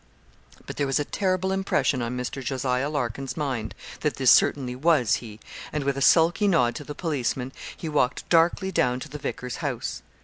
[0.65, 2.43] But there was a terrible impression on Mr.
[2.43, 2.63] Jos.
[2.65, 5.39] Larkin's mind that this certainly was he,
[5.71, 9.57] and with a sulky nod to the policeman, he walked darkly down to the vicar's
[9.57, 10.01] house.